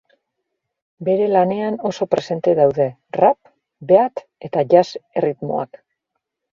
Bere 1.09 1.27
lanean 1.33 1.77
oso 1.91 2.09
presente 2.15 2.55
daude 2.61 2.89
rap, 3.21 3.53
beat 3.95 4.27
eta 4.51 4.69
jazz 4.75 4.87
erritmoak. 5.01 5.85